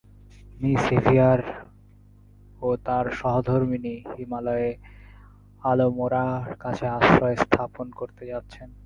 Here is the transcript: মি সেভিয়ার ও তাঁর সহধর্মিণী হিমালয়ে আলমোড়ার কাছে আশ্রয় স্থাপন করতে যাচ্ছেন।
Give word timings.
মি 0.61 0.71
সেভিয়ার 0.85 1.39
ও 2.61 2.69
তাঁর 2.85 3.05
সহধর্মিণী 3.11 3.95
হিমালয়ে 4.13 4.69
আলমোড়ার 5.61 6.43
কাছে 6.59 6.85
আশ্রয় 6.97 7.37
স্থাপন 7.43 7.87
করতে 7.91 8.23
যাচ্ছেন। 8.25 8.69